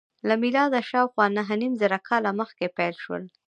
[0.27, 3.23] له میلاده شاوخوا نهه نیم زره کاله مخکې پیل شول.